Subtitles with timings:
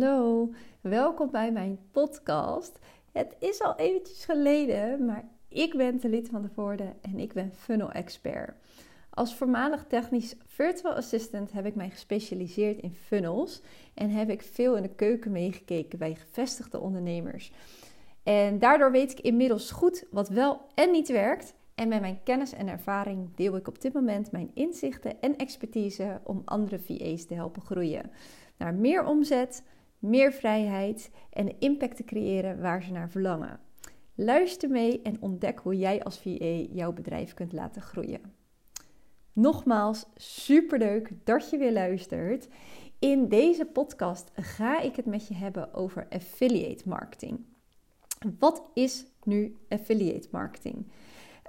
[0.00, 0.52] hallo.
[0.80, 2.78] Welkom bij mijn podcast.
[3.12, 7.52] Het is al eventjes geleden, maar ik ben Talita van der Voorde en ik ben
[7.54, 8.54] funnel expert.
[9.10, 13.62] Als voormalig technisch virtual assistant heb ik mij gespecialiseerd in funnels
[13.94, 17.52] en heb ik veel in de keuken meegekeken bij gevestigde ondernemers.
[18.22, 21.54] En daardoor weet ik inmiddels goed wat wel en niet werkt.
[21.74, 26.20] En met mijn kennis en ervaring deel ik op dit moment mijn inzichten en expertise
[26.22, 28.10] om andere VA's te helpen groeien
[28.56, 29.62] naar meer omzet,
[30.08, 33.60] meer vrijheid en impact te creëren waar ze naar verlangen.
[34.14, 38.20] Luister mee en ontdek hoe jij als VA jouw bedrijf kunt laten groeien.
[39.32, 42.48] Nogmaals, superleuk dat je weer luistert.
[42.98, 47.44] In deze podcast ga ik het met je hebben over affiliate marketing.
[48.38, 50.86] Wat is nu affiliate marketing?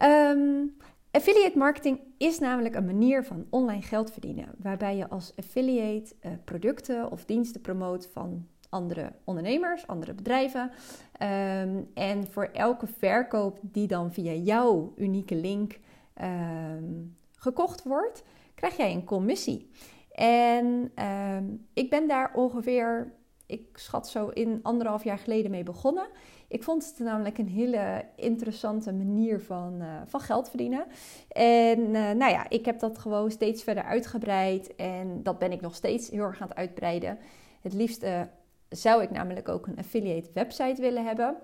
[0.03, 0.77] Um,
[1.11, 6.31] Affiliate marketing is namelijk een manier van online geld verdienen, waarbij je als affiliate uh,
[6.43, 10.61] producten of diensten promoot van andere ondernemers, andere bedrijven.
[10.61, 15.79] Um, en voor elke verkoop die dan via jouw unieke link
[16.21, 18.23] um, gekocht wordt,
[18.55, 19.69] krijg jij een commissie.
[20.11, 23.13] En um, ik ben daar ongeveer,
[23.45, 26.07] ik schat zo in anderhalf jaar geleden mee begonnen.
[26.49, 30.85] Ik vond het namelijk een hele interessante manier van, uh, van geld verdienen.
[31.27, 34.75] En uh, nou ja, ik heb dat gewoon steeds verder uitgebreid.
[34.75, 37.17] En dat ben ik nog steeds heel erg aan het uitbreiden.
[37.61, 38.21] Het liefst uh,
[38.69, 41.35] zou ik namelijk ook een affiliate website willen hebben.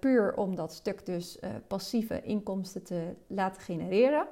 [0.00, 4.26] puur om dat stuk dus passieve inkomsten te laten genereren.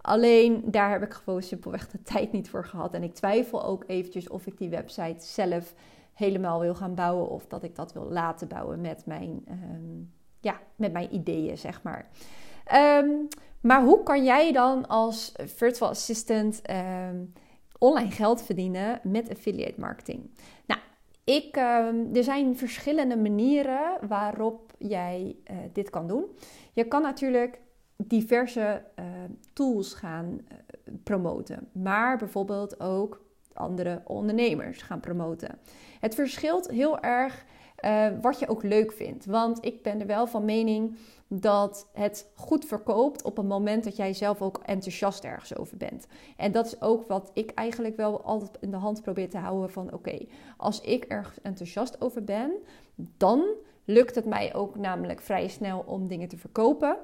[0.00, 2.94] Alleen daar heb ik gewoon simpelweg de tijd niet voor gehad.
[2.94, 5.74] En ik twijfel ook eventjes of ik die website zelf
[6.14, 10.60] helemaal wil gaan bouwen of dat ik dat wil laten bouwen met mijn, um, ja,
[10.76, 12.08] met mijn ideeën, zeg maar.
[13.02, 13.28] Um,
[13.60, 16.62] maar hoe kan jij dan als virtual assistant
[17.10, 17.32] um,
[17.78, 20.30] online geld verdienen met affiliate marketing?
[20.66, 20.80] Nou,
[21.24, 21.56] ik,
[22.16, 26.24] er zijn verschillende manieren waarop jij uh, dit kan doen.
[26.72, 27.60] Je kan natuurlijk
[27.96, 28.82] diverse
[29.52, 33.23] tools gaan uh, promoten, maar bijvoorbeeld ook
[33.54, 35.58] andere ondernemers gaan promoten.
[36.00, 37.44] Het verschilt heel erg
[37.84, 39.26] uh, wat je ook leuk vindt.
[39.26, 40.96] Want ik ben er wel van mening
[41.28, 46.06] dat het goed verkoopt op het moment dat jij zelf ook enthousiast ergens over bent.
[46.36, 49.70] En dat is ook wat ik eigenlijk wel altijd in de hand probeer te houden
[49.70, 50.26] van oké,
[50.56, 52.52] als ik ergens enthousiast over ben,
[52.94, 53.44] dan
[53.84, 56.96] lukt het mij ook namelijk vrij snel om dingen te verkopen.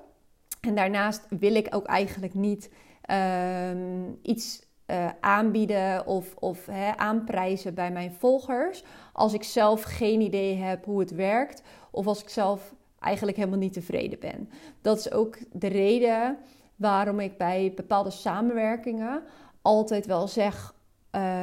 [0.61, 2.71] En daarnaast wil ik ook eigenlijk niet
[3.11, 8.85] um, iets uh, aanbieden of, of hè, aanprijzen bij mijn volgers.
[9.13, 11.63] Als ik zelf geen idee heb hoe het werkt.
[11.91, 14.51] Of als ik zelf eigenlijk helemaal niet tevreden ben.
[14.81, 16.39] Dat is ook de reden
[16.77, 19.23] waarom ik bij bepaalde samenwerkingen
[19.63, 20.75] altijd wel zeg.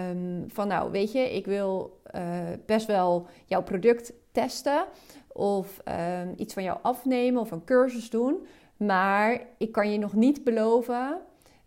[0.10, 2.22] Um, van nou, weet je, ik wil uh,
[2.66, 4.86] best wel jouw product testen.
[5.28, 5.82] Of
[6.22, 8.46] um, iets van jou afnemen of een cursus doen.
[8.78, 11.18] Maar ik kan je nog niet beloven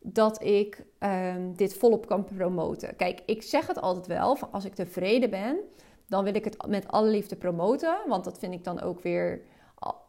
[0.02, 2.96] dat ik um, dit volop kan promoten.
[2.96, 5.58] Kijk, ik zeg het altijd wel, van als ik tevreden ben,
[6.06, 7.98] dan wil ik het met alle liefde promoten.
[8.06, 9.42] Want dat vind ik dan ook weer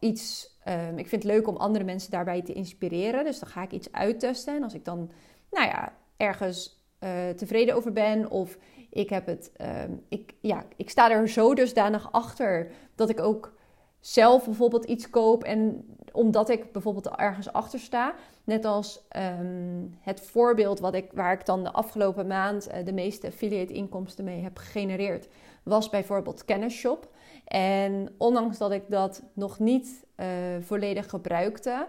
[0.00, 0.50] iets.
[0.68, 3.24] Um, ik vind het leuk om andere mensen daarbij te inspireren.
[3.24, 4.56] Dus dan ga ik iets uittesten.
[4.56, 5.10] En als ik dan,
[5.50, 8.58] nou ja, ergens uh, tevreden over ben of
[8.90, 9.52] ik heb het,
[9.86, 13.52] um, ik, ja, ik sta er zo dusdanig achter dat ik ook
[14.00, 18.14] zelf bijvoorbeeld iets koop en omdat ik bijvoorbeeld ergens achter sta.
[18.44, 19.02] Net als
[19.38, 23.72] um, het voorbeeld wat ik, waar ik dan de afgelopen maand uh, de meeste affiliate
[23.72, 25.28] inkomsten mee heb gegenereerd,
[25.62, 27.08] was bijvoorbeeld Kennisshop.
[27.44, 30.26] En ondanks dat ik dat nog niet uh,
[30.60, 31.86] volledig gebruikte,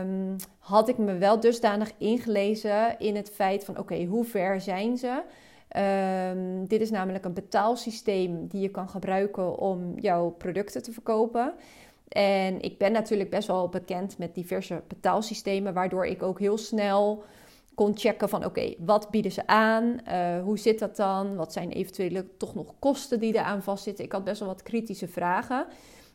[0.00, 4.96] um, had ik me wel dusdanig ingelezen in het feit van oké, hoe ver zijn
[4.96, 5.22] ze?
[6.32, 11.54] Um, dit is namelijk een betaalsysteem die je kan gebruiken om jouw producten te verkopen.
[12.08, 17.24] En ik ben natuurlijk best wel bekend met diverse betaalsystemen, waardoor ik ook heel snel
[17.74, 20.00] kon checken van oké, wat bieden ze aan?
[20.08, 21.36] Uh, hoe zit dat dan?
[21.36, 24.04] Wat zijn eventuele toch nog kosten die eraan vastzitten?
[24.04, 25.66] Ik had best wel wat kritische vragen.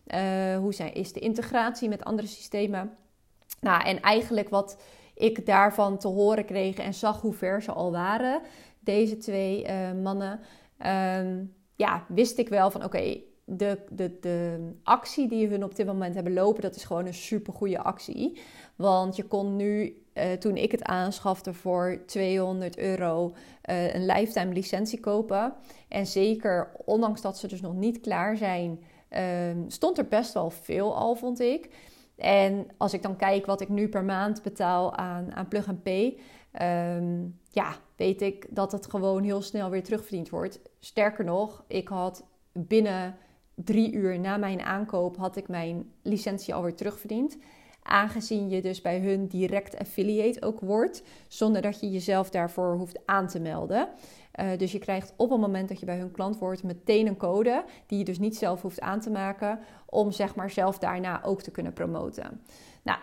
[0.08, 2.92] Uh, hoe zijn, is de integratie met andere systemen?
[3.62, 4.78] Nou, en eigenlijk wat
[5.16, 8.42] ik daarvan te horen kreeg en zag hoe ver ze al waren,
[8.80, 10.40] deze twee uh, mannen,
[11.20, 15.86] um, ja, wist ik wel van oké, de, de, de actie die hun op dit
[15.86, 18.40] moment hebben lopen, dat is gewoon een super goede actie.
[18.76, 23.34] Want je kon nu, uh, toen ik het aanschafte, voor 200 euro
[23.70, 25.54] uh, een lifetime licentie kopen.
[25.88, 29.20] En zeker, ondanks dat ze dus nog niet klaar zijn, uh,
[29.68, 31.70] stond er best wel veel al, vond ik.
[32.16, 36.18] En als ik dan kijk wat ik nu per maand betaal aan, aan Plug Pay,
[36.52, 40.60] ehm, ja, weet ik dat het gewoon heel snel weer terugverdiend wordt.
[40.80, 43.16] Sterker nog, ik had binnen
[43.56, 47.38] drie uur na mijn aankoop had ik mijn licentie alweer terugverdiend.
[47.84, 53.00] Aangezien je dus bij hun direct affiliate ook wordt, zonder dat je jezelf daarvoor hoeft
[53.06, 53.90] aan te melden.
[54.40, 57.18] Uh, dus je krijgt op het moment dat je bij hun klant wordt meteen een
[57.18, 61.24] code, die je dus niet zelf hoeft aan te maken, om zeg maar zelf daarna
[61.24, 62.42] ook te kunnen promoten.
[62.84, 63.00] Nou,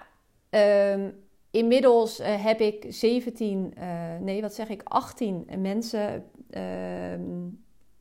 [0.94, 1.14] um,
[1.50, 3.84] inmiddels uh, heb ik 17, uh,
[4.20, 6.24] nee wat zeg ik, 18 mensen,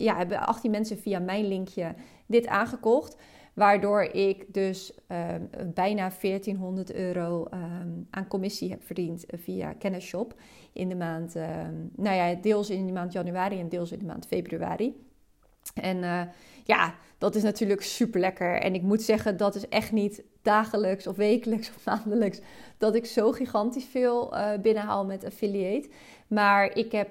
[0.04, 3.16] ja, hebben 18 mensen via mijn linkje dit aangekocht.
[3.54, 10.34] Waardoor ik dus um, bijna 1400 euro um, aan commissie heb verdiend via Kennisshop
[10.74, 14.06] in de maand, um, nou ja, deels in de maand januari en deels in de
[14.06, 14.96] maand februari.
[15.74, 16.22] En uh,
[16.64, 18.62] ja, dat is natuurlijk super lekker.
[18.62, 22.40] En ik moet zeggen, dat is echt niet dagelijks of wekelijks of maandelijks
[22.78, 25.90] dat ik zo gigantisch veel uh, binnenhaal met affiliate.
[26.30, 27.10] Maar ik heb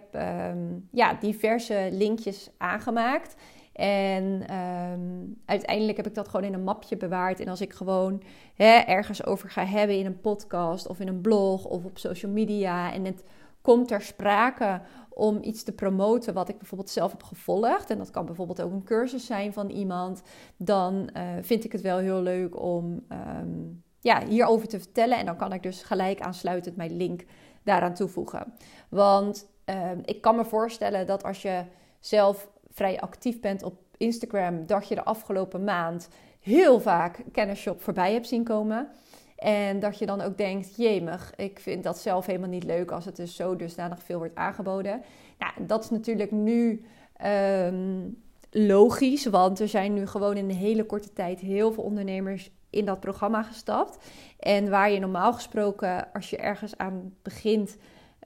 [0.90, 3.34] ja, diverse linkjes aangemaakt.
[3.72, 7.40] En um, uiteindelijk heb ik dat gewoon in een mapje bewaard.
[7.40, 8.22] En als ik gewoon
[8.54, 12.32] hè, ergens over ga hebben in een podcast of in een blog of op social
[12.32, 12.92] media.
[12.92, 13.24] En het
[13.60, 17.90] komt ter sprake om iets te promoten wat ik bijvoorbeeld zelf heb gevolgd.
[17.90, 20.22] En dat kan bijvoorbeeld ook een cursus zijn van iemand.
[20.56, 23.04] Dan uh, vind ik het wel heel leuk om
[23.40, 25.18] um, ja, hierover te vertellen.
[25.18, 27.24] En dan kan ik dus gelijk aansluitend mijn link
[27.62, 28.54] daaraan toevoegen.
[28.88, 31.62] Want um, ik kan me voorstellen dat als je
[32.00, 36.08] zelf vrij actief bent op Instagram, dat je de afgelopen maand
[36.40, 38.88] heel vaak kennisshop voorbij hebt zien komen.
[39.36, 43.04] En dat je dan ook denkt, jemig, ik vind dat zelf helemaal niet leuk als
[43.04, 45.02] het dus zo dusdanig veel wordt aangeboden.
[45.38, 46.84] Nou, dat is natuurlijk nu
[47.24, 52.50] um, logisch, want er zijn nu gewoon in een hele korte tijd heel veel ondernemers
[52.70, 53.98] in dat programma gestapt.
[54.38, 57.76] En waar je normaal gesproken, als je ergens aan begint,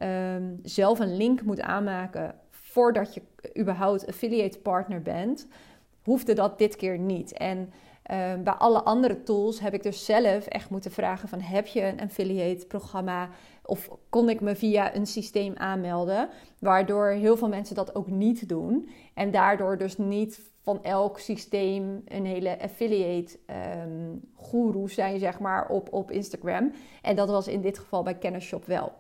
[0.02, 3.22] um, zelf een link moet aanmaken voordat je
[3.58, 5.46] überhaupt affiliate partner bent,
[6.02, 7.32] hoefde dat dit keer niet.
[7.32, 7.72] En
[8.10, 11.82] uh, bij alle andere tools heb ik dus zelf echt moeten vragen van heb je
[11.82, 13.28] een affiliate programma?
[13.64, 16.28] Of kon ik me via een systeem aanmelden,
[16.58, 18.88] waardoor heel veel mensen dat ook niet doen.
[19.14, 23.38] En daardoor dus niet van elk systeem een hele affiliate
[23.86, 26.72] um, guru zijn zeg maar op, op Instagram.
[27.02, 28.92] En dat was in dit geval bij Kennisshop wel.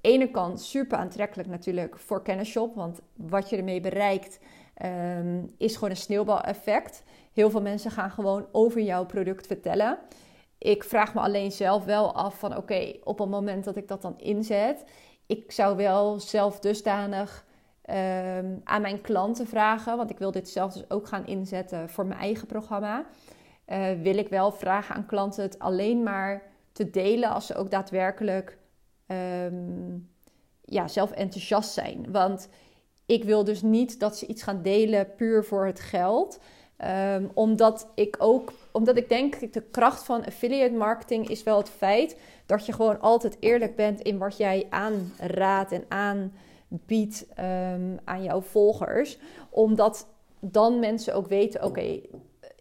[0.00, 4.38] Ene kant super aantrekkelijk natuurlijk voor Kennisshop, want wat je ermee bereikt
[4.84, 7.02] um, is gewoon een sneeuwbaleffect.
[7.32, 9.98] Heel veel mensen gaan gewoon over jouw product vertellen.
[10.58, 14.02] Ik vraag me alleen zelf wel af van oké, op het moment dat ik dat
[14.02, 14.84] dan inzet,
[15.26, 17.46] ik zou wel zelf dusdanig
[17.90, 22.06] um, aan mijn klanten vragen, want ik wil dit zelf dus ook gaan inzetten voor
[22.06, 23.06] mijn eigen programma.
[23.66, 26.42] Uh, wil ik wel vragen aan klanten het alleen maar
[26.72, 28.58] te delen als ze ook daadwerkelijk
[29.06, 30.10] um,
[30.64, 32.12] ja, zelf enthousiast zijn.
[32.12, 32.48] Want
[33.06, 36.38] ik wil dus niet dat ze iets gaan delen puur voor het geld.
[36.84, 41.70] Um, omdat ik ook, omdat ik denk, de kracht van affiliate marketing is wel het
[41.70, 42.16] feit
[42.46, 48.40] dat je gewoon altijd eerlijk bent in wat jij aanraadt en aanbiedt um, aan jouw
[48.40, 49.18] volgers.
[49.50, 50.06] Omdat
[50.40, 52.00] dan mensen ook weten: oké,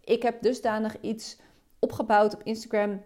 [0.03, 1.37] ik heb dusdanig iets
[1.79, 3.01] opgebouwd op Instagram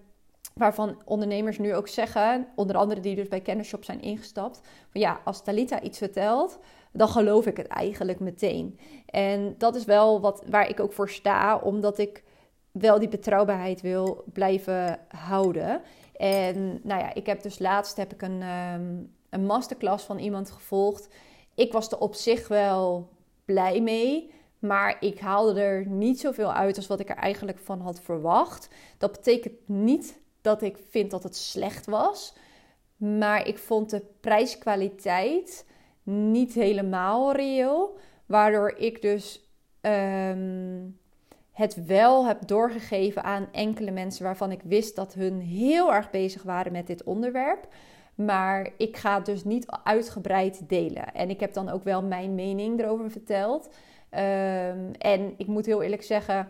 [0.53, 4.61] waarvan ondernemers nu ook zeggen, onder andere die dus bij Kennisshop zijn ingestapt,
[4.91, 6.59] van ja, als Talita iets vertelt,
[6.91, 8.79] dan geloof ik het eigenlijk meteen.
[9.05, 12.23] En dat is wel wat, waar ik ook voor sta, omdat ik
[12.71, 15.81] wel die betrouwbaarheid wil blijven houden.
[16.15, 20.51] En nou ja, ik heb dus laatst heb ik een, um, een masterclass van iemand
[20.51, 21.07] gevolgd.
[21.55, 23.09] Ik was er op zich wel
[23.45, 24.37] blij mee.
[24.59, 28.69] Maar ik haalde er niet zoveel uit als wat ik er eigenlijk van had verwacht.
[28.97, 32.33] Dat betekent niet dat ik vind dat het slecht was.
[32.97, 35.65] Maar ik vond de prijskwaliteit
[36.09, 37.97] niet helemaal reëel.
[38.25, 39.49] Waardoor ik dus
[39.81, 40.99] um,
[41.51, 46.43] het wel heb doorgegeven aan enkele mensen waarvan ik wist dat hun heel erg bezig
[46.43, 47.67] waren met dit onderwerp.
[48.15, 51.13] Maar ik ga het dus niet uitgebreid delen.
[51.13, 53.69] En ik heb dan ook wel mijn mening erover verteld.
[54.11, 56.47] Um, en ik moet heel eerlijk zeggen,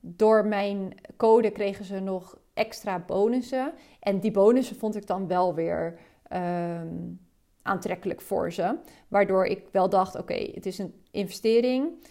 [0.00, 3.72] door mijn code kregen ze nog extra bonussen.
[4.00, 5.98] En die bonussen vond ik dan wel weer
[6.32, 7.20] um,
[7.64, 8.76] aantrekkelijk voor ze.
[9.08, 12.06] Waardoor ik wel dacht: oké, het is een investering.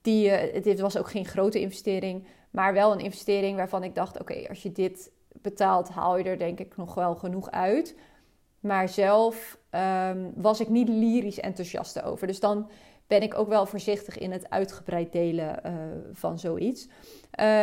[0.00, 4.20] Die, uh, dit was ook geen grote investering, maar wel een investering waarvan ik dacht:
[4.20, 5.12] oké, als je dit
[5.42, 7.96] betaalt, haal je er denk ik nog wel genoeg uit.
[8.60, 12.26] Maar zelf um, was ik niet lyrisch enthousiast over.
[12.26, 12.70] Dus dan
[13.06, 15.72] ben ik ook wel voorzichtig in het uitgebreid delen uh,
[16.12, 16.84] van zoiets.
[16.84, 16.90] Um,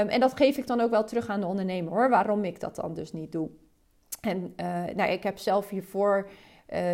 [0.08, 2.76] en dat geef ik dan ook wel terug aan de ondernemer hoor, waarom ik dat
[2.76, 3.50] dan dus niet doe.
[4.22, 6.30] En uh, nou, ik heb zelf hiervoor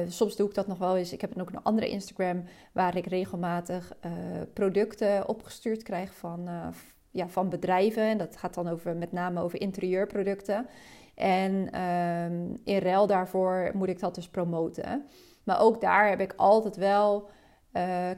[0.07, 1.13] soms doe ik dat nog wel eens.
[1.13, 3.93] Ik heb ook een andere Instagram waar ik regelmatig
[4.53, 6.49] producten opgestuurd krijg van,
[7.11, 8.03] ja, van bedrijven.
[8.03, 10.67] En dat gaat dan over, met name over interieurproducten.
[11.15, 15.05] En ehm, in ruil daarvoor moet ik dat dus promoten.
[15.43, 17.29] Maar ook daar heb ik altijd wel.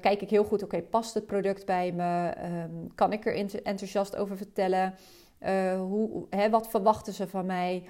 [0.02, 2.30] Kijk ik heel goed, oké, past het product bij me?
[2.30, 4.94] Ehm, kan ik er enthousiast over vertellen?
[5.78, 7.84] Hoe, hè, wat verwachten ze van mij?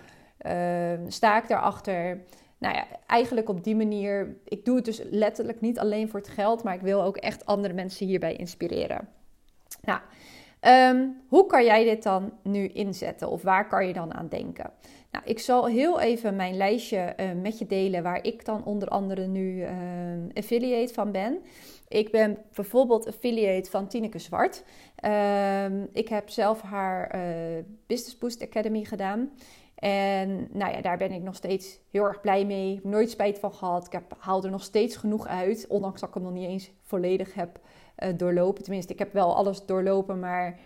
[0.45, 2.21] Uh, sta ik daarachter?
[2.61, 4.37] Nou ja, eigenlijk op die manier.
[4.45, 7.45] Ik doe het dus letterlijk niet alleen voor het geld, maar ik wil ook echt
[7.45, 9.07] andere mensen hierbij inspireren.
[9.81, 9.99] Nou,
[10.61, 14.71] Ehm, hoe kan jij dit dan nu inzetten of waar kan je dan aan denken?
[15.11, 18.87] Nou, ik zal heel even mijn lijstje uh, met je delen waar ik dan onder
[18.87, 19.69] andere nu uh,
[20.33, 21.37] affiliate van ben.
[21.87, 24.63] Ik ben bijvoorbeeld affiliate van Tineke Zwart.
[25.65, 27.21] Um, ik heb zelf haar uh,
[27.87, 29.31] Business Boost Academy gedaan.
[29.81, 32.79] En nou ja, daar ben ik nog steeds heel erg blij mee.
[32.83, 33.85] Nooit spijt van gehad.
[33.85, 35.65] Ik heb, haal er nog steeds genoeg uit.
[35.69, 37.59] Ondanks dat ik hem nog niet eens volledig heb
[37.99, 38.63] uh, doorlopen.
[38.63, 40.59] Tenminste, ik heb wel alles doorlopen, maar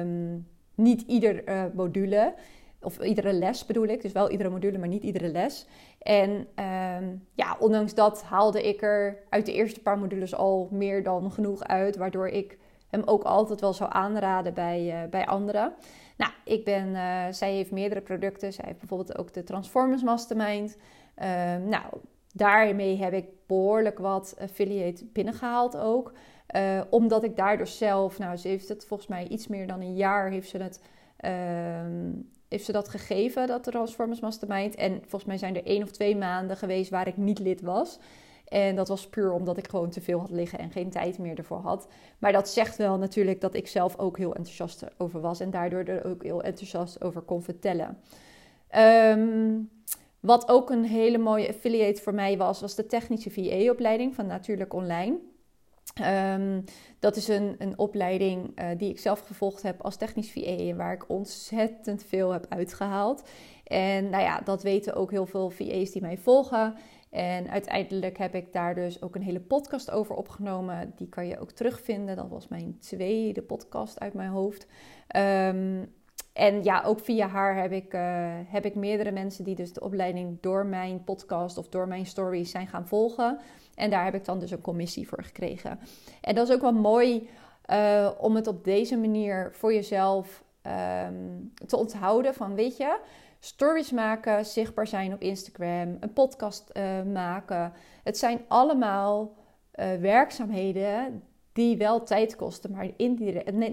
[0.00, 2.34] um, niet ieder uh, module.
[2.82, 4.02] Of iedere les bedoel ik.
[4.02, 5.66] Dus wel iedere module, maar niet iedere les.
[5.98, 11.02] En um, ja, ondanks dat haalde ik er uit de eerste paar modules al meer
[11.02, 11.96] dan genoeg uit.
[11.96, 12.58] Waardoor ik
[12.90, 15.72] hem ook altijd wel zou aanraden bij, uh, bij anderen.
[16.16, 18.52] Nou, ik ben, uh, zij heeft meerdere producten.
[18.52, 20.76] Zij heeft bijvoorbeeld ook de Transformers Mastermind.
[21.18, 21.84] Uh, nou,
[22.32, 26.12] daarmee heb ik behoorlijk wat affiliate binnengehaald ook.
[26.56, 29.94] Uh, omdat ik daardoor zelf, nou, ze heeft het volgens mij iets meer dan een
[29.94, 30.82] jaar, heeft ze het,
[31.20, 31.30] uh,
[32.48, 34.74] heeft ze dat gegeven, dat Transformers Mastermind.
[34.74, 37.98] En volgens mij zijn er één of twee maanden geweest waar ik niet lid was.
[38.50, 41.38] En dat was puur omdat ik gewoon te veel had liggen en geen tijd meer
[41.38, 41.86] ervoor had.
[42.18, 45.40] Maar dat zegt wel natuurlijk dat ik zelf ook heel enthousiast over was.
[45.40, 47.98] En daardoor er ook heel enthousiast over kon vertellen.
[48.76, 49.70] Um,
[50.20, 54.74] wat ook een hele mooie affiliate voor mij was, was de technische VA-opleiding van Natuurlijk
[54.74, 55.18] Online.
[56.34, 56.64] Um,
[56.98, 60.76] dat is een, een opleiding uh, die ik zelf gevolgd heb als technisch VA en
[60.76, 63.22] waar ik ontzettend veel heb uitgehaald.
[63.64, 66.74] En nou ja, dat weten ook heel veel VA's die mij volgen.
[67.10, 70.92] En uiteindelijk heb ik daar dus ook een hele podcast over opgenomen.
[70.96, 72.16] Die kan je ook terugvinden.
[72.16, 74.66] Dat was mijn tweede podcast uit mijn hoofd.
[75.16, 75.92] Um,
[76.32, 79.80] en ja, ook via haar heb ik, uh, heb ik meerdere mensen die dus de
[79.80, 83.38] opleiding door mijn podcast of door mijn stories zijn gaan volgen.
[83.74, 85.78] En daar heb ik dan dus een commissie voor gekregen.
[86.20, 87.28] En dat is ook wel mooi
[87.70, 90.44] uh, om het op deze manier voor jezelf
[91.06, 92.34] um, te onthouden.
[92.34, 92.98] Van weet je,
[93.40, 97.72] stories maken, zichtbaar zijn op Instagram, een podcast uh, maken.
[98.02, 99.34] Het zijn allemaal
[99.74, 102.88] uh, werkzaamheden die wel tijd kosten, maar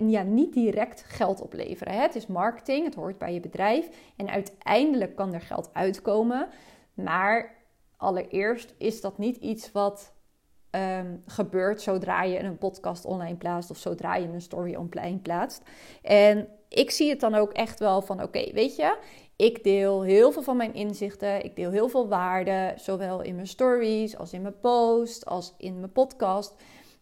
[0.07, 2.01] ja, niet direct geld opleveren.
[2.01, 6.47] Het is marketing, het hoort bij je bedrijf en uiteindelijk kan er geld uitkomen.
[6.93, 7.55] Maar
[7.97, 10.13] allereerst is dat niet iets wat
[10.71, 15.62] um, gebeurt zodra je een podcast online plaatst of zodra je een story online plaatst.
[16.01, 18.97] En ik zie het dan ook echt wel van: oké, weet je,
[19.36, 23.47] ik deel heel veel van mijn inzichten, ik deel heel veel waarde, zowel in mijn
[23.47, 26.53] stories als in mijn post, als in mijn podcast.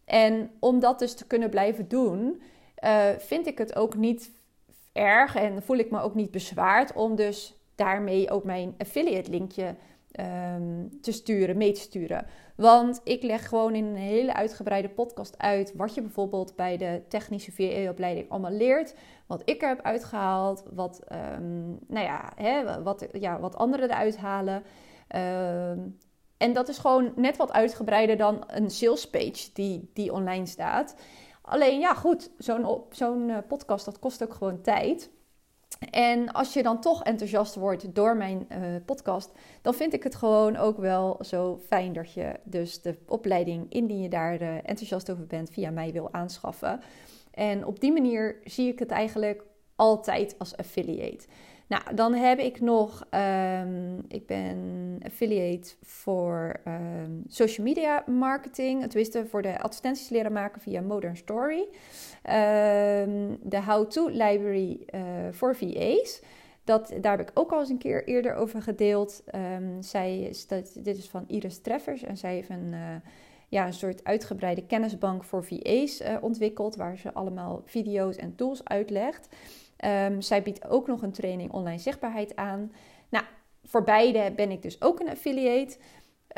[0.04, 2.42] En om dat dus te kunnen blijven doen,
[2.84, 4.30] uh, vind ik het ook niet
[4.92, 9.74] erg en voel ik me ook niet bezwaard om dus daarmee ook mijn affiliate linkje
[10.20, 12.26] um, te sturen, mee te sturen.
[12.56, 17.02] Want ik leg gewoon in een hele uitgebreide podcast uit wat je bijvoorbeeld bij de
[17.08, 18.94] technische VE-opleiding allemaal leert.
[19.26, 21.00] Wat ik er heb uitgehaald, wat,
[21.38, 24.62] um, nou ja, hè, wat, ja, wat anderen eruit halen.
[25.16, 25.98] Um,
[26.36, 30.96] en dat is gewoon net wat uitgebreider dan een sales page die, die online staat.
[31.42, 35.10] Alleen ja, goed, zo'n zo'n eh, podcast dat kost ook gewoon tijd.
[35.90, 39.30] En als je dan toch enthousiast wordt door mijn uh, podcast,
[39.62, 44.00] dan vind ik het gewoon ook wel zo fijn dat je dus de opleiding, indien
[44.00, 46.80] je daar uh, enthousiast over bent, via mij wil aanschaffen.
[47.30, 49.44] En op die manier zie ik het eigenlijk
[49.76, 51.26] altijd als affiliate.
[51.68, 58.80] Nou, dan heb ik nog, um, ik ben affiliate voor um, social media marketing.
[58.86, 61.58] Tenminste, voor de advertenties leren maken via Modern Story.
[61.58, 66.22] Um, de How-To Library uh, voor VA's.
[66.64, 69.24] Dat, daar heb ik ook al eens een keer eerder over gedeeld.
[69.80, 72.72] zij is, dat, dit is van Iris Treffers en zij heeft een...
[72.72, 72.94] Uh,
[73.48, 78.64] ja, een soort uitgebreide kennisbank voor VA's uh, ontwikkeld, waar ze allemaal video's en tools
[78.64, 79.28] uitlegt.
[79.84, 82.72] Um, zij biedt ook nog een training online zichtbaarheid aan.
[83.08, 83.24] Nou,
[83.64, 85.76] voor beide ben ik dus ook een affiliate.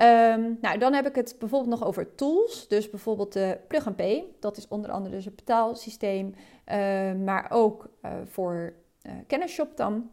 [0.00, 2.68] Um, nou, dan heb ik het bijvoorbeeld nog over tools.
[2.68, 4.25] Dus bijvoorbeeld de Plug and Pay.
[4.40, 6.35] Dat is onder andere dus een betaalsysteem.
[6.73, 10.11] Uh, maar ook uh, voor uh, Kennisshop dan.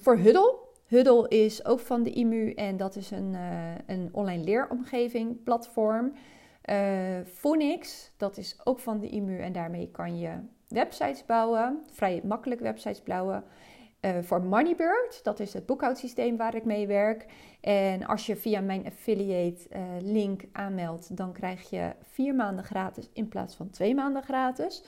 [0.00, 0.54] Voor Huddle.
[0.86, 3.36] Huddle is ook van de IMU en dat is een,
[3.86, 6.12] een online leeromgeving, platform.
[7.34, 10.30] Phoenix, dat is ook van de IMU en daarmee kan je
[10.68, 13.44] websites bouwen, vrij makkelijk websites bouwen.
[14.00, 17.26] Uh, voor Moneybird, dat is het boekhoudsysteem waar ik mee werk.
[17.60, 23.10] En als je via mijn affiliate uh, link aanmeldt, dan krijg je vier maanden gratis
[23.12, 24.84] in plaats van twee maanden gratis.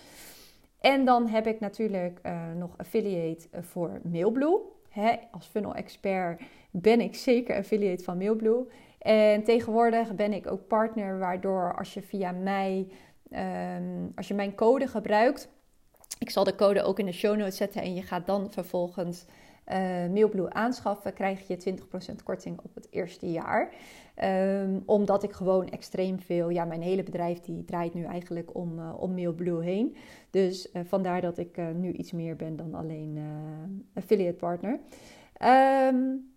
[0.80, 4.60] En dan heb ik natuurlijk uh, nog affiliate voor Mailblue.
[4.88, 8.66] Hè, als funnel expert ben ik zeker affiliate van Mailblue.
[8.98, 12.86] En tegenwoordig ben ik ook partner, waardoor als je via mij,
[13.30, 15.48] um, als je mijn code gebruikt,
[16.18, 19.24] ik zal de code ook in de show notes zetten en je gaat dan vervolgens
[19.68, 19.76] uh,
[20.12, 21.78] Mailblue aanschaffen, krijg je
[22.12, 23.72] 20% korting op het eerste jaar.
[24.24, 28.78] Um, omdat ik gewoon extreem veel, ja, mijn hele bedrijf die draait nu eigenlijk om,
[28.78, 29.96] uh, om Mailblue heen.
[30.30, 33.18] Dus uh, vandaar dat ik nu iets meer ben dan alleen
[33.94, 34.80] affiliate partner.
[35.92, 36.32] Um,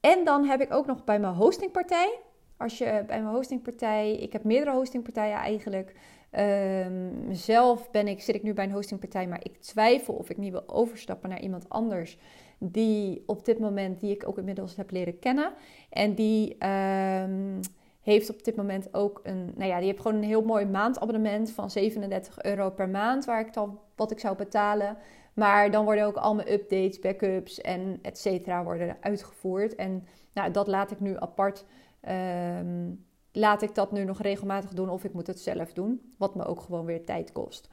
[0.00, 2.18] en dan heb ik ook nog bij mijn hostingpartij.
[2.56, 5.94] Als je bij mijn hostingpartij, ik heb meerdere hostingpartijen eigenlijk.
[6.38, 10.36] Um, zelf ben ik, zit ik nu bij een hostingpartij, maar ik twijfel of ik
[10.36, 12.18] niet wil overstappen naar iemand anders.
[12.58, 15.52] Die op dit moment, die ik ook inmiddels heb leren kennen.
[15.90, 17.60] En die um,
[18.00, 21.50] heeft op dit moment ook een, nou ja, die heeft gewoon een heel mooi maandabonnement
[21.50, 24.96] van 37 euro per maand, waar ik dan wat ik zou betalen.
[25.34, 29.74] Maar dan worden ook al mijn updates, backups en et cetera worden uitgevoerd.
[29.74, 31.64] En nou, dat laat ik nu apart.
[32.08, 36.14] Um, laat ik dat nu nog regelmatig doen of ik moet het zelf doen.
[36.18, 37.68] Wat me ook gewoon weer tijd kost.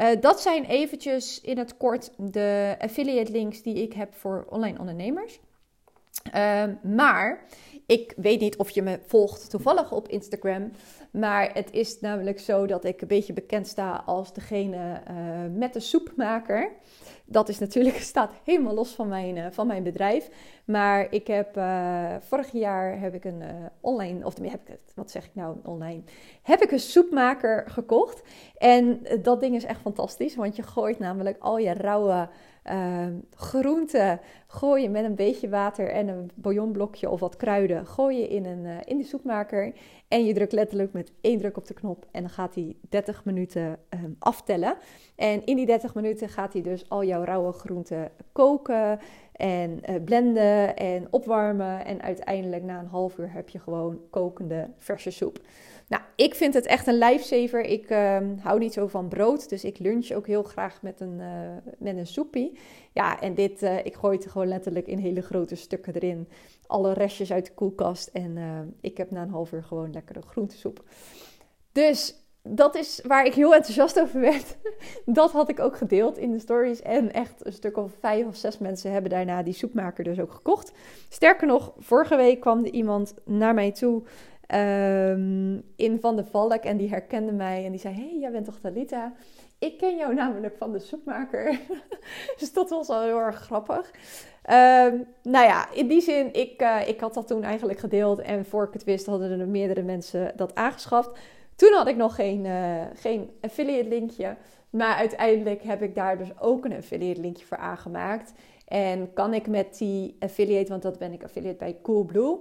[0.00, 4.78] Uh, dat zijn eventjes in het kort de affiliate links die ik heb voor online
[4.78, 5.40] ondernemers.
[6.34, 7.44] Uh, maar
[7.86, 10.70] ik weet niet of je me volgt toevallig op Instagram.
[11.10, 15.72] Maar het is namelijk zo dat ik een beetje bekend sta als degene uh, met
[15.72, 16.72] de soepmaker.
[17.24, 20.30] Dat is natuurlijk, staat helemaal los van mijn, uh, van mijn bedrijf.
[20.64, 23.42] Maar ik heb uh, vorig jaar heb ik een
[23.80, 26.02] online, of heb ik het, wat zeg ik nou online?
[26.42, 28.22] Heb ik een soepmaker gekocht.
[28.56, 32.28] En dat ding is echt fantastisch, want je gooit namelijk al je rauwe
[32.70, 37.86] uh, groenten gooi je met een beetje water en een bouillonblokje of wat kruiden.
[37.86, 39.72] Gooi je in, een, uh, in de soepmaker.
[40.08, 42.06] En je drukt letterlijk met één druk op de knop.
[42.10, 44.76] En dan gaat hij 30 minuten um, aftellen.
[45.16, 48.98] En in die 30 minuten gaat hij dus al jouw rauwe groenten koken.
[49.32, 51.84] En uh, blenden en opwarmen.
[51.84, 55.38] En uiteindelijk na een half uur heb je gewoon kokende verse soep.
[55.94, 57.60] Nou, ik vind het echt een lifesaver.
[57.60, 61.18] Ik uh, hou niet zo van brood, dus ik lunch ook heel graag met een,
[61.20, 62.58] uh, met een soepie.
[62.92, 66.28] Ja, en dit, uh, ik gooi het gewoon letterlijk in hele grote stukken erin.
[66.66, 70.22] Alle restjes uit de koelkast en eh, ik heb na een half uur gewoon lekkere
[70.22, 70.84] groentesoep.
[71.72, 74.56] Dus dat is waar ik heel enthousiast over werd.
[75.04, 76.82] Dat had ik ook gedeeld in de stories.
[76.82, 80.32] En echt een stuk of vijf of zes mensen hebben daarna die soepmaker dus ook
[80.32, 80.72] gekocht.
[81.08, 84.02] Sterker nog, vorige week kwam er iemand naar mij toe
[84.54, 86.62] um, in Van de Valk.
[86.64, 89.12] En die herkende mij en die zei: hey, jij bent toch Talita?
[89.58, 91.60] Ik ken jou namelijk van de soepmaker.
[92.38, 93.90] dus dat was al heel erg grappig.
[94.50, 98.18] Um, nou ja, in die zin, ik, uh, ik had dat toen eigenlijk gedeeld.
[98.18, 101.10] En voor ik het wist, hadden er meerdere mensen dat aangeschaft.
[101.56, 104.36] Toen had ik nog geen, uh, geen affiliate linkje.
[104.70, 108.32] Maar uiteindelijk heb ik daar dus ook een affiliate linkje voor aangemaakt.
[108.66, 112.38] En kan ik met die affiliate, want dat ben ik affiliate bij Coolblue.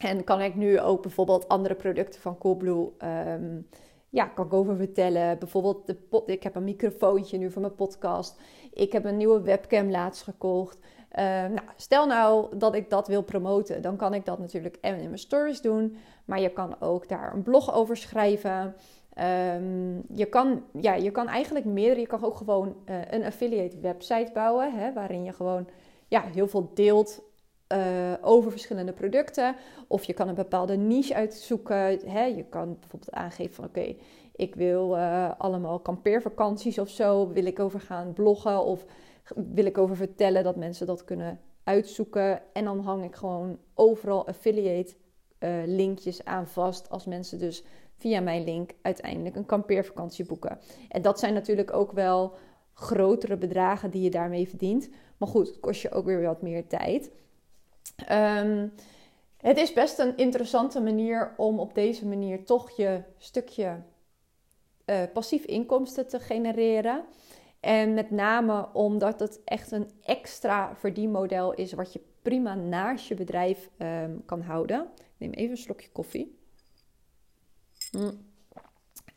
[0.00, 2.92] En kan ik nu ook bijvoorbeeld andere producten van Coolblue,
[3.38, 3.68] um,
[4.08, 5.38] ja, kan ik over vertellen.
[5.38, 8.40] Bijvoorbeeld, de ik heb een microfoontje nu voor mijn podcast.
[8.72, 10.78] Ik heb een nieuwe webcam laatst gekocht.
[10.78, 14.98] Uh, nou, stel nou dat ik dat wil promoten, dan kan ik dat natuurlijk en
[14.98, 15.96] in mijn stories doen.
[16.24, 18.74] Maar je kan ook daar een blog over schrijven.
[19.54, 22.00] Um, je, kan, ja, je kan eigenlijk meerdere.
[22.00, 25.68] Je kan ook gewoon uh, een affiliate website bouwen, hè, waarin je gewoon
[26.08, 27.22] ja, heel veel deelt
[27.72, 29.56] uh, over verschillende producten.
[29.86, 31.98] Of je kan een bepaalde niche uitzoeken.
[32.06, 32.24] Hè?
[32.24, 33.96] Je kan bijvoorbeeld aangeven van oké,
[34.36, 37.28] ik wil uh, allemaal kampeervakanties of zo.
[37.28, 38.84] Wil ik over gaan bloggen of
[39.34, 42.42] wil ik over vertellen dat mensen dat kunnen uitzoeken.
[42.52, 44.94] En dan hang ik gewoon overal affiliate
[45.40, 46.90] uh, linkjes aan vast.
[46.90, 47.64] Als mensen dus
[47.96, 50.58] via mijn link uiteindelijk een kampeervakantie boeken.
[50.88, 52.34] En dat zijn natuurlijk ook wel
[52.72, 54.88] grotere bedragen die je daarmee verdient.
[55.16, 57.10] Maar goed, het kost je ook weer wat meer tijd.
[58.10, 58.72] Um,
[59.36, 63.82] het is best een interessante manier om op deze manier toch je stukje
[64.86, 67.04] uh, passief inkomsten te genereren.
[67.60, 73.14] En met name omdat het echt een extra verdienmodel is wat je prima naast je
[73.14, 74.88] bedrijf um, kan houden.
[74.96, 76.38] Ik neem even een slokje koffie.
[77.92, 78.24] Mm.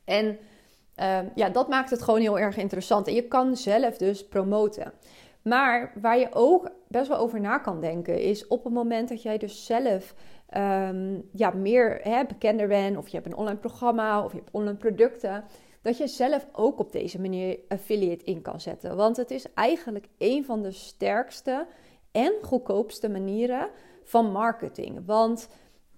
[0.04, 3.08] En um, ja, dat maakt het gewoon heel erg interessant.
[3.08, 4.94] En je kan zelf dus promoten.
[5.42, 9.22] Maar waar je ook best wel over na kan denken, is op het moment dat
[9.22, 10.16] jij dus zelf
[10.48, 14.52] ehm, ja, meer hè, bekender bent, of je hebt een online programma, of je hebt
[14.52, 15.44] online producten,
[15.82, 18.96] dat je zelf ook op deze manier affiliate in kan zetten.
[18.96, 21.68] Want het is eigenlijk een van de sterkste
[22.12, 23.70] en goedkoopste manieren
[24.04, 25.06] van marketing.
[25.06, 25.50] Want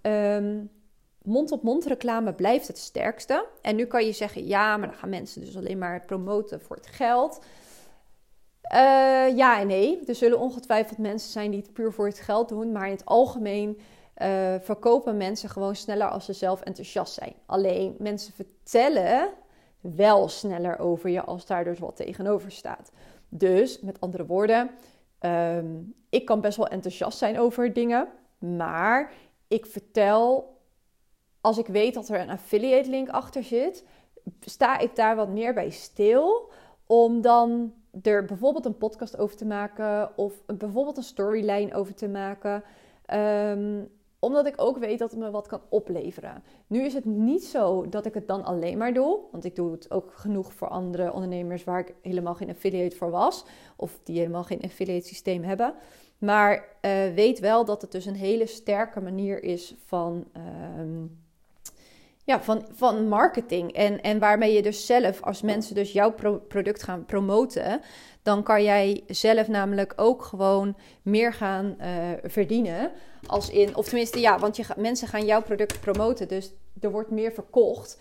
[0.02, 0.70] um,
[1.22, 3.46] mond-op-mond reclame blijft het sterkste.
[3.60, 6.76] En nu kan je zeggen, ja, maar dan gaan mensen dus alleen maar promoten voor
[6.76, 7.44] het geld.
[8.74, 10.04] Uh, ja en nee.
[10.06, 12.72] Er zullen ongetwijfeld mensen zijn die het puur voor het geld doen.
[12.72, 13.78] Maar in het algemeen
[14.22, 17.34] uh, verkopen mensen gewoon sneller als ze zelf enthousiast zijn.
[17.46, 19.28] Alleen mensen vertellen
[19.80, 22.90] wel sneller over je als daar dus wat tegenover staat.
[23.28, 24.70] Dus met andere woorden,
[25.20, 28.08] um, ik kan best wel enthousiast zijn over dingen.
[28.38, 29.12] Maar
[29.48, 30.52] ik vertel
[31.40, 33.84] als ik weet dat er een affiliate link achter zit,
[34.40, 36.50] sta ik daar wat meer bij stil.
[36.86, 42.08] Om dan er bijvoorbeeld een podcast over te maken of bijvoorbeeld een storyline over te
[42.08, 42.62] maken.
[43.14, 46.42] Um, omdat ik ook weet dat het me wat kan opleveren.
[46.66, 49.18] Nu is het niet zo dat ik het dan alleen maar doe.
[49.30, 53.10] Want ik doe het ook genoeg voor andere ondernemers waar ik helemaal geen affiliate voor
[53.10, 53.44] was.
[53.76, 55.74] Of die helemaal geen affiliate systeem hebben.
[56.18, 60.24] Maar uh, weet wel dat het dus een hele sterke manier is van.
[60.78, 61.20] Um,
[62.24, 63.72] ja, van, van marketing.
[63.72, 66.14] En, en waarmee je dus zelf, als mensen dus jouw
[66.48, 67.80] product gaan promoten,
[68.22, 71.86] dan kan jij zelf namelijk ook gewoon meer gaan uh,
[72.22, 72.90] verdienen.
[73.26, 76.28] Als in, of tenminste, ja, want je, mensen gaan jouw product promoten.
[76.28, 77.98] Dus er wordt meer verkocht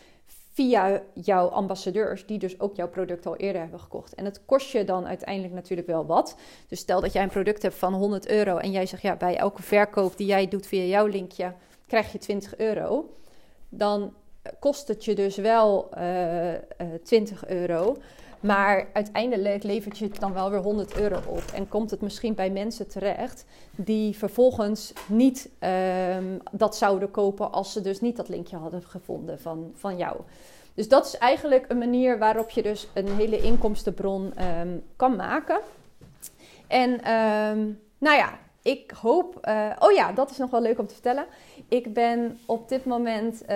[0.54, 4.16] via jouw ambassadeurs, die dus ook jouw product al eerder hebben gekocht.
[4.16, 6.36] En het kost je dan uiteindelijk natuurlijk wel wat.
[6.68, 9.38] Dus stel dat jij een product hebt van 100 euro en jij zegt, ja, bij
[9.38, 11.54] elke verkoop die jij doet via jouw linkje,
[11.88, 13.10] krijg je 20 euro
[13.72, 14.14] dan
[14.60, 16.58] kost het je dus wel uh, uh,
[17.04, 17.98] 20 euro.
[18.40, 21.44] Maar uiteindelijk levert je het dan wel weer 100 euro op.
[21.54, 25.50] En komt het misschien bij mensen terecht die vervolgens niet
[26.18, 30.18] um, dat zouden kopen als ze dus niet dat linkje hadden gevonden van, van jou.
[30.74, 35.60] Dus dat is eigenlijk een manier waarop je dus een hele inkomstenbron um, kan maken.
[36.68, 39.48] En um, nou ja, ik hoop.
[39.48, 41.26] Uh, oh ja, dat is nog wel leuk om te vertellen.
[41.68, 43.42] Ik ben op dit moment.
[43.42, 43.48] Uh,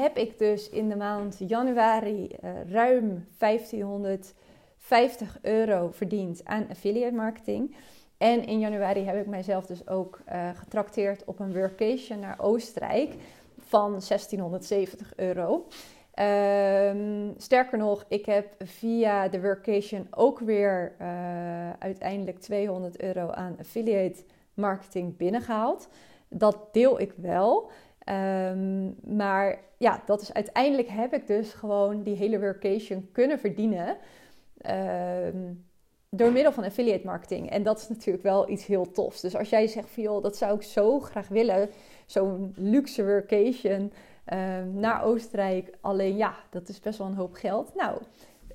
[0.00, 7.76] heb ik dus in de maand januari uh, ruim 1550 euro verdiend aan affiliate marketing.
[8.18, 10.20] En in januari heb ik mijzelf dus ook
[10.54, 13.14] getrakteerd op een workation naar Oostenrijk
[13.58, 15.66] van 1670 euro.
[16.20, 20.92] Um, sterker nog, ik heb via de workation ook weer
[21.78, 24.22] uiteindelijk 200 euro aan affiliate
[24.54, 25.88] marketing binnengehaald.
[26.28, 27.70] Dat deel ik wel.
[28.08, 33.96] Um, maar ja, dat is uiteindelijk heb ik dus gewoon die hele workation kunnen verdienen.
[35.26, 35.64] Um,
[36.10, 37.50] door middel van affiliate marketing.
[37.50, 39.20] En dat is natuurlijk wel iets heel tofs.
[39.20, 41.68] Dus als jij zegt van joh, dat zou ik zo graag willen.
[42.06, 43.92] Zo'n luxe workation
[44.32, 45.76] um, naar Oostenrijk.
[45.80, 47.74] Alleen ja, dat is best wel een hoop geld.
[47.74, 48.00] Nou,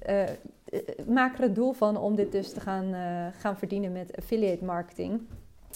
[0.10, 0.24] uh,
[1.08, 4.66] maak er het doel van om dit dus te gaan, uh, gaan verdienen met affiliate
[4.66, 5.22] marketing.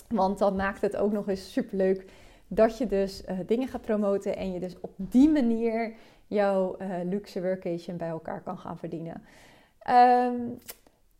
[0.09, 2.05] Want dan maakt het ook nog eens superleuk
[2.47, 5.93] dat je dus uh, dingen gaat promoten en je dus op die manier
[6.27, 9.23] jouw uh, luxe workation bij elkaar kan gaan verdienen.
[9.89, 10.59] Um,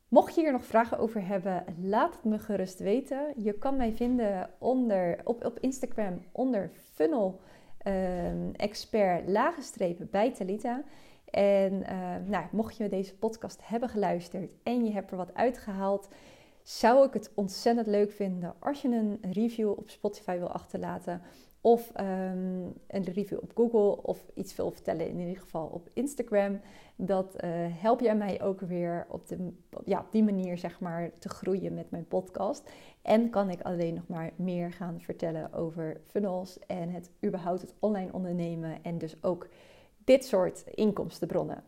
[0.08, 3.34] mocht je hier nog vragen over hebben, laat het me gerust weten.
[3.36, 7.40] Je kan mij vinden onder, op, op Instagram onder funnel
[7.88, 10.84] um, expert lagenstrepen bij Talita.
[11.30, 16.08] En uh, nou, mocht je deze podcast hebben geluisterd en je hebt er wat uitgehaald,
[16.64, 21.22] zou ik het ontzettend leuk vinden als je een review op Spotify wil achterlaten.
[21.62, 26.60] Of um, een review op Google of iets wil vertellen in ieder geval op Instagram.
[26.96, 29.54] Dat uh, help jij mij ook weer op, de,
[29.86, 32.70] ja, die manier zeg maar te groeien met mijn podcast.
[33.02, 37.74] En kan ik alleen nog maar meer gaan vertellen over funnels en het überhaupt het
[37.80, 38.84] online ondernemen.
[38.84, 39.48] En dus ook
[40.04, 41.64] dit soort inkomstenbronnen.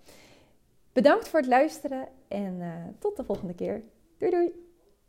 [0.93, 3.81] Bedankt voor het luisteren en uh, tot de volgende keer.
[4.17, 4.70] Doei doei!